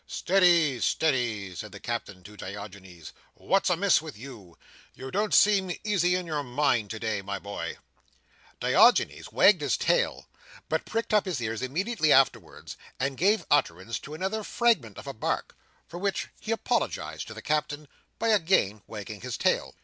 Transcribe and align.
"Steady, 0.07 0.79
steady!" 0.79 1.53
said 1.53 1.71
the 1.71 1.79
Captain 1.79 2.23
to 2.23 2.35
Diogenes, 2.35 3.13
"what's 3.35 3.69
amiss 3.69 4.01
with 4.01 4.17
you? 4.17 4.57
You 4.95 5.11
don't 5.11 5.31
seem 5.31 5.75
easy 5.83 6.15
in 6.15 6.25
your 6.25 6.41
mind 6.41 6.89
tonight, 6.89 7.23
my 7.23 7.37
boy!" 7.37 7.77
Diogenes 8.59 9.31
wagged 9.31 9.61
his 9.61 9.77
tail, 9.77 10.27
but 10.69 10.85
pricked 10.85 11.13
up 11.13 11.25
his 11.25 11.39
ears 11.39 11.61
immediately 11.61 12.11
afterwards, 12.11 12.77
and 12.99 13.15
gave 13.15 13.45
utterance 13.51 13.99
to 13.99 14.15
another 14.15 14.43
fragment 14.43 14.97
of 14.97 15.05
a 15.05 15.13
bark; 15.13 15.55
for 15.87 15.99
which 15.99 16.29
he 16.39 16.51
apologised 16.51 17.27
to 17.27 17.35
the 17.35 17.41
Captain, 17.43 17.87
by 18.17 18.29
again 18.29 18.81
wagging 18.87 19.21
his 19.21 19.37
tail. 19.37 19.75